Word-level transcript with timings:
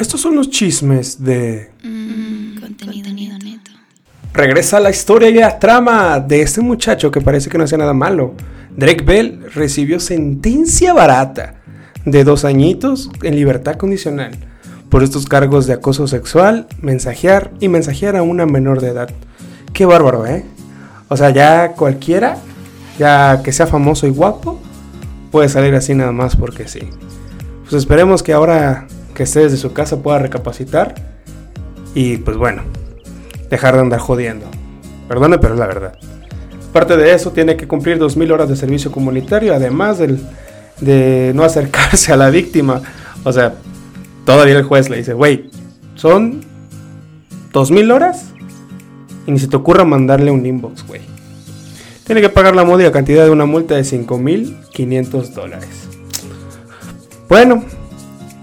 Estos 0.00 0.22
son 0.22 0.34
los 0.34 0.48
chismes 0.48 1.22
de... 1.22 1.72
Mm, 1.84 2.58
contenido, 2.58 3.10
neto. 3.10 3.70
Regresa 4.32 4.80
la 4.80 4.88
historia 4.88 5.28
y 5.28 5.34
la 5.34 5.58
trama 5.58 6.18
de 6.20 6.40
este 6.40 6.62
muchacho 6.62 7.10
que 7.10 7.20
parece 7.20 7.50
que 7.50 7.58
no 7.58 7.64
hacía 7.64 7.76
nada 7.76 7.92
malo. 7.92 8.34
Drake 8.74 9.04
Bell 9.04 9.44
recibió 9.52 10.00
sentencia 10.00 10.94
barata 10.94 11.56
de 12.06 12.24
dos 12.24 12.46
añitos 12.46 13.10
en 13.22 13.36
libertad 13.36 13.74
condicional 13.74 14.30
por 14.88 15.02
estos 15.02 15.26
cargos 15.26 15.66
de 15.66 15.74
acoso 15.74 16.08
sexual, 16.08 16.66
mensajear 16.80 17.50
y 17.60 17.68
mensajear 17.68 18.16
a 18.16 18.22
una 18.22 18.46
menor 18.46 18.80
de 18.80 18.88
edad. 18.88 19.10
Qué 19.74 19.84
bárbaro, 19.84 20.26
¿eh? 20.26 20.46
O 21.08 21.16
sea, 21.18 21.28
ya 21.28 21.72
cualquiera, 21.72 22.38
ya 22.98 23.42
que 23.44 23.52
sea 23.52 23.66
famoso 23.66 24.06
y 24.06 24.10
guapo, 24.10 24.58
puede 25.30 25.50
salir 25.50 25.74
así 25.74 25.94
nada 25.94 26.12
más 26.12 26.36
porque 26.36 26.68
sí. 26.68 26.88
Pues 27.64 27.74
esperemos 27.74 28.22
que 28.22 28.32
ahora 28.32 28.88
que 29.14 29.24
esté 29.24 29.40
desde 29.40 29.56
su 29.56 29.72
casa 29.72 30.02
pueda 30.02 30.18
recapacitar 30.18 30.94
y 31.94 32.18
pues 32.18 32.36
bueno, 32.36 32.62
dejar 33.50 33.74
de 33.74 33.80
andar 33.80 34.00
jodiendo. 34.00 34.46
Perdone, 35.08 35.38
pero 35.38 35.54
es 35.54 35.60
la 35.60 35.66
verdad. 35.66 35.94
Aparte 36.70 36.96
de 36.96 37.12
eso, 37.12 37.32
tiene 37.32 37.56
que 37.56 37.66
cumplir 37.66 37.98
2.000 37.98 38.32
horas 38.32 38.48
de 38.48 38.54
servicio 38.54 38.92
comunitario, 38.92 39.54
además 39.54 39.98
del, 39.98 40.20
de 40.80 41.32
no 41.34 41.42
acercarse 41.42 42.12
a 42.12 42.16
la 42.16 42.30
víctima. 42.30 42.80
O 43.24 43.32
sea, 43.32 43.54
todavía 44.24 44.56
el 44.56 44.62
juez 44.62 44.88
le 44.88 44.98
dice, 44.98 45.14
güey, 45.14 45.50
son 45.96 46.42
2.000 47.52 47.92
horas 47.92 48.26
y 49.26 49.32
ni 49.32 49.38
se 49.38 49.48
te 49.48 49.56
ocurra 49.56 49.84
mandarle 49.84 50.30
un 50.30 50.46
inbox, 50.46 50.86
güey. 50.86 51.00
Tiene 52.04 52.20
que 52.20 52.28
pagar 52.28 52.54
la 52.54 52.64
módica 52.64 52.92
cantidad 52.92 53.24
de 53.24 53.30
una 53.30 53.46
multa 53.46 53.74
de 53.74 53.82
5.500 53.82 55.32
dólares. 55.32 55.68
Bueno, 57.28 57.64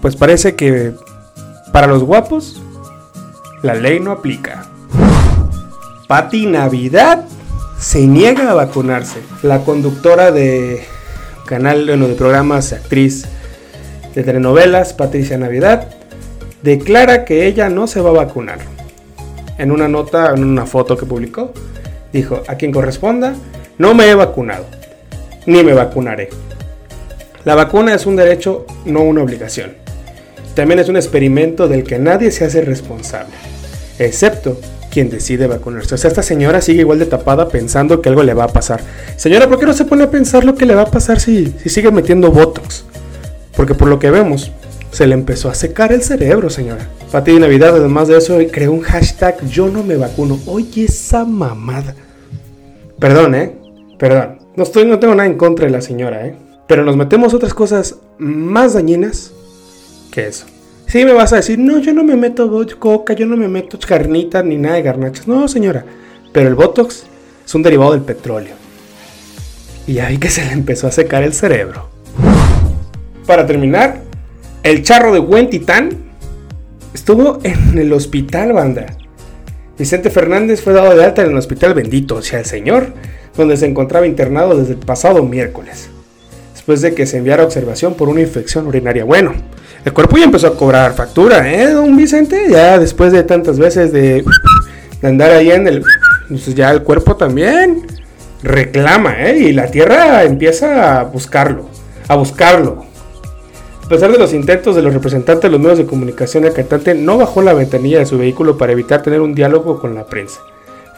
pues 0.00 0.16
parece 0.16 0.54
que 0.54 0.92
para 1.72 1.86
los 1.86 2.02
guapos 2.02 2.60
la 3.62 3.74
ley 3.74 4.00
no 4.00 4.12
aplica. 4.12 4.66
Pati 6.06 6.46
Navidad 6.46 7.24
se 7.78 8.06
niega 8.06 8.50
a 8.50 8.54
vacunarse. 8.54 9.20
La 9.42 9.60
conductora 9.60 10.30
de 10.30 10.84
canal, 11.46 11.86
bueno, 11.86 12.08
de 12.08 12.14
programas, 12.14 12.72
actriz 12.72 13.26
de 14.14 14.22
telenovelas, 14.22 14.92
Patricia 14.92 15.38
Navidad, 15.38 15.88
declara 16.62 17.24
que 17.24 17.46
ella 17.46 17.68
no 17.68 17.86
se 17.86 18.00
va 18.00 18.10
a 18.10 18.24
vacunar. 18.24 18.58
En 19.58 19.70
una 19.70 19.88
nota, 19.88 20.32
en 20.34 20.44
una 20.44 20.66
foto 20.66 20.96
que 20.96 21.06
publicó, 21.06 21.52
dijo, 22.12 22.42
a 22.46 22.54
quien 22.54 22.72
corresponda, 22.72 23.34
no 23.76 23.94
me 23.94 24.08
he 24.08 24.14
vacunado, 24.14 24.66
ni 25.46 25.62
me 25.62 25.74
vacunaré. 25.74 26.30
La 27.44 27.54
vacuna 27.54 27.94
es 27.94 28.06
un 28.06 28.16
derecho, 28.16 28.66
no 28.84 29.00
una 29.00 29.22
obligación. 29.22 29.87
También 30.58 30.80
es 30.80 30.88
un 30.88 30.96
experimento 30.96 31.68
del 31.68 31.84
que 31.84 32.00
nadie 32.00 32.32
se 32.32 32.44
hace 32.44 32.62
responsable, 32.62 33.32
excepto 34.00 34.58
quien 34.90 35.08
decide 35.08 35.46
vacunarse. 35.46 35.94
O 35.94 35.98
sea, 35.98 36.08
esta 36.08 36.24
señora 36.24 36.60
sigue 36.60 36.80
igual 36.80 36.98
de 36.98 37.06
tapada 37.06 37.48
pensando 37.48 38.02
que 38.02 38.08
algo 38.08 38.24
le 38.24 38.34
va 38.34 38.42
a 38.42 38.48
pasar. 38.48 38.80
Señora, 39.14 39.48
¿por 39.48 39.60
qué 39.60 39.66
no 39.66 39.72
se 39.72 39.84
pone 39.84 40.02
a 40.02 40.10
pensar 40.10 40.42
lo 40.42 40.56
que 40.56 40.66
le 40.66 40.74
va 40.74 40.82
a 40.82 40.90
pasar 40.90 41.20
si, 41.20 41.54
si 41.62 41.68
sigue 41.68 41.92
metiendo 41.92 42.32
Botox? 42.32 42.84
Porque 43.56 43.76
por 43.76 43.86
lo 43.86 44.00
que 44.00 44.10
vemos, 44.10 44.50
se 44.90 45.06
le 45.06 45.14
empezó 45.14 45.48
a 45.48 45.54
secar 45.54 45.92
el 45.92 46.02
cerebro, 46.02 46.50
señora. 46.50 46.88
Pati 47.12 47.34
de 47.34 47.38
Navidad, 47.38 47.76
además 47.76 48.08
de 48.08 48.18
eso, 48.18 48.36
creó 48.50 48.72
un 48.72 48.80
hashtag 48.80 49.40
yo 49.48 49.68
no 49.68 49.84
me 49.84 49.94
vacuno. 49.94 50.40
Oye, 50.46 50.86
esa 50.86 51.24
mamada. 51.24 51.94
Perdón, 52.98 53.36
¿eh? 53.36 53.54
Perdón. 53.96 54.40
No, 54.56 54.64
estoy, 54.64 54.86
no 54.86 54.98
tengo 54.98 55.14
nada 55.14 55.28
en 55.28 55.38
contra 55.38 55.66
de 55.66 55.70
la 55.70 55.82
señora, 55.82 56.26
¿eh? 56.26 56.34
Pero 56.66 56.82
nos 56.82 56.96
metemos 56.96 57.32
otras 57.32 57.54
cosas 57.54 57.94
más 58.18 58.74
dañinas 58.74 59.34
que 60.10 60.26
eso. 60.26 60.46
Sí 60.86 61.04
me 61.04 61.12
vas 61.12 61.32
a 61.34 61.36
decir, 61.36 61.58
no, 61.58 61.78
yo 61.78 61.92
no 61.92 62.02
me 62.02 62.16
meto 62.16 62.50
coca, 62.78 63.12
yo 63.12 63.26
no 63.26 63.36
me 63.36 63.46
meto 63.46 63.78
carnitas 63.78 64.44
ni 64.44 64.56
nada 64.56 64.76
de 64.76 64.82
garnachas. 64.82 65.28
No, 65.28 65.46
señora. 65.46 65.84
Pero 66.32 66.48
el 66.48 66.54
Botox 66.54 67.04
es 67.44 67.54
un 67.54 67.62
derivado 67.62 67.92
del 67.92 68.02
petróleo. 68.02 68.54
Y 69.86 70.00
vi 70.00 70.18
que 70.18 70.30
se 70.30 70.44
le 70.44 70.52
empezó 70.52 70.86
a 70.86 70.92
secar 70.92 71.22
el 71.22 71.34
cerebro. 71.34 71.88
Para 73.26 73.46
terminar, 73.46 74.02
el 74.62 74.82
charro 74.82 75.12
de 75.12 75.18
buen 75.18 75.50
titán 75.50 75.90
estuvo 76.94 77.38
en 77.42 77.78
el 77.78 77.92
hospital, 77.92 78.52
banda. 78.52 78.86
Vicente 79.78 80.10
Fernández 80.10 80.62
fue 80.62 80.72
dado 80.72 80.96
de 80.96 81.04
alta 81.04 81.22
en 81.22 81.30
el 81.30 81.36
hospital 81.36 81.74
bendito, 81.74 82.16
o 82.16 82.22
sea, 82.22 82.40
el 82.40 82.46
señor, 82.46 82.94
donde 83.36 83.56
se 83.56 83.66
encontraba 83.66 84.06
internado 84.06 84.56
desde 84.56 84.72
el 84.72 84.78
pasado 84.78 85.22
miércoles, 85.22 85.88
después 86.54 86.80
de 86.80 86.94
que 86.94 87.06
se 87.06 87.18
enviara 87.18 87.44
observación 87.44 87.94
por 87.94 88.08
una 88.08 88.20
infección 88.20 88.66
urinaria. 88.66 89.04
Bueno, 89.04 89.34
el 89.88 89.94
cuerpo 89.94 90.18
ya 90.18 90.24
empezó 90.24 90.48
a 90.48 90.54
cobrar 90.54 90.92
factura, 90.92 91.50
¿eh, 91.50 91.72
don 91.72 91.96
Vicente? 91.96 92.46
Ya 92.50 92.78
después 92.78 93.10
de 93.10 93.22
tantas 93.22 93.58
veces 93.58 93.90
de, 93.90 94.22
andar 95.02 95.30
ahí 95.30 95.50
en 95.50 95.66
el... 95.66 95.82
Entonces 96.24 96.54
ya 96.54 96.70
el 96.70 96.82
cuerpo 96.82 97.16
también 97.16 97.86
reclama, 98.42 99.14
¿eh? 99.26 99.38
Y 99.38 99.52
la 99.52 99.70
tierra 99.70 100.24
empieza 100.24 101.00
a 101.00 101.04
buscarlo, 101.04 101.70
a 102.06 102.16
buscarlo. 102.16 102.84
A 103.82 103.88
pesar 103.88 104.12
de 104.12 104.18
los 104.18 104.34
intentos 104.34 104.76
de 104.76 104.82
los 104.82 104.92
representantes 104.92 105.44
de 105.44 105.48
los 105.48 105.58
medios 105.58 105.78
de 105.78 105.86
comunicación, 105.86 106.44
el 106.44 106.52
cantante 106.52 106.94
no 106.94 107.16
bajó 107.16 107.40
la 107.40 107.54
ventanilla 107.54 108.00
de 108.00 108.04
su 108.04 108.18
vehículo 108.18 108.58
para 108.58 108.72
evitar 108.72 109.02
tener 109.02 109.22
un 109.22 109.34
diálogo 109.34 109.80
con 109.80 109.94
la 109.94 110.04
prensa. 110.04 110.40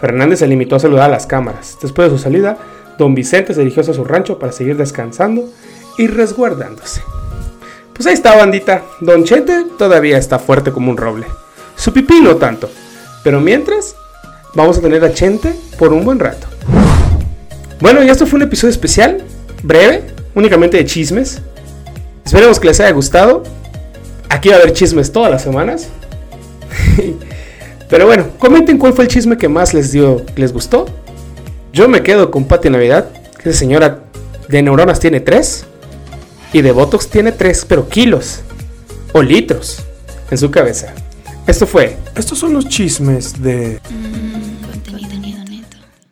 Fernández 0.00 0.40
se 0.40 0.48
limitó 0.48 0.74
a 0.74 0.80
saludar 0.80 1.04
a 1.04 1.12
las 1.12 1.28
cámaras. 1.28 1.78
Después 1.80 2.10
de 2.10 2.16
su 2.16 2.20
salida, 2.20 2.58
don 2.98 3.14
Vicente 3.14 3.54
se 3.54 3.60
dirigió 3.60 3.82
hacia 3.82 3.94
su 3.94 4.02
rancho 4.02 4.40
para 4.40 4.50
seguir 4.50 4.76
descansando 4.76 5.48
y 5.96 6.08
resguardándose. 6.08 7.02
Pues 8.00 8.06
ahí 8.06 8.14
está, 8.14 8.34
bandita. 8.34 8.82
Don 9.00 9.24
Chente 9.24 9.66
todavía 9.76 10.16
está 10.16 10.38
fuerte 10.38 10.72
como 10.72 10.90
un 10.90 10.96
roble. 10.96 11.26
Su 11.76 11.92
pipí 11.92 12.22
no 12.22 12.36
tanto. 12.36 12.70
Pero 13.22 13.42
mientras, 13.42 13.94
vamos 14.54 14.78
a 14.78 14.80
tener 14.80 15.04
a 15.04 15.12
Chente 15.12 15.54
por 15.78 15.92
un 15.92 16.02
buen 16.02 16.18
rato. 16.18 16.46
Bueno, 17.78 18.02
y 18.02 18.08
esto 18.08 18.24
fue 18.24 18.38
un 18.38 18.44
episodio 18.44 18.70
especial, 18.70 19.22
breve, 19.62 20.04
únicamente 20.34 20.78
de 20.78 20.86
chismes. 20.86 21.42
Esperemos 22.24 22.58
que 22.58 22.68
les 22.68 22.80
haya 22.80 22.90
gustado. 22.92 23.42
Aquí 24.30 24.48
va 24.48 24.54
a 24.54 24.60
haber 24.60 24.72
chismes 24.72 25.12
todas 25.12 25.30
las 25.30 25.42
semanas. 25.42 25.88
Pero 27.90 28.06
bueno, 28.06 28.28
comenten 28.38 28.78
cuál 28.78 28.94
fue 28.94 29.04
el 29.04 29.10
chisme 29.10 29.36
que 29.36 29.50
más 29.50 29.74
les 29.74 29.92
dio, 29.92 30.24
les 30.36 30.54
gustó. 30.54 30.86
Yo 31.74 31.86
me 31.86 32.02
quedo 32.02 32.30
con 32.30 32.44
Pati 32.44 32.70
Navidad, 32.70 33.10
que 33.42 33.50
esa 33.50 33.58
señora 33.58 33.98
de 34.48 34.62
neuronas 34.62 35.00
tiene 35.00 35.20
3 35.20 35.66
y 36.52 36.62
de 36.62 36.72
Botox 36.72 37.08
tiene 37.08 37.32
3, 37.32 37.66
pero 37.68 37.88
kilos 37.88 38.40
o 39.12 39.22
litros 39.22 39.84
en 40.30 40.38
su 40.38 40.50
cabeza. 40.50 40.94
Esto 41.46 41.66
fue. 41.66 41.96
Estos 42.16 42.38
son 42.38 42.52
los 42.52 42.68
chismes 42.68 43.42
de. 43.42 43.80
Mm, 43.90 44.09